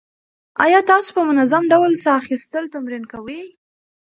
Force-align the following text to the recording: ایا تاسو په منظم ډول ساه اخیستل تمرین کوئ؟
ایا 0.65 0.79
تاسو 0.91 1.09
په 1.17 1.21
منظم 1.29 1.63
ډول 1.71 1.91
ساه 2.03 2.17
اخیستل 2.21 2.63
تمرین 2.73 3.03
کوئ؟ 3.11 3.41